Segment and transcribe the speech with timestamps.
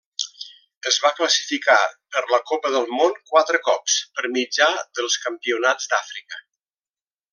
[0.91, 1.75] Es va classificar
[2.15, 6.43] per la Copa del Món quatre cops per mitjà dels campionats d'Àfrica.